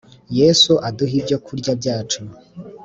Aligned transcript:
Yesu 0.39 0.71
uduhe 0.87 1.15
ibyo 1.21 1.37
kurya 1.45 1.71
byacu 1.79 2.21